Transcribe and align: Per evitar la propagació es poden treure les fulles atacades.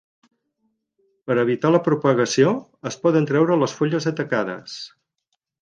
Per 1.29 1.35
evitar 1.41 1.71
la 1.75 1.81
propagació 1.89 2.55
es 2.93 2.99
poden 3.07 3.31
treure 3.33 3.61
les 3.65 3.79
fulles 3.81 4.09
atacades. 4.15 4.83